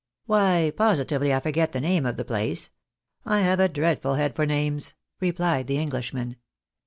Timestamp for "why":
0.25-0.73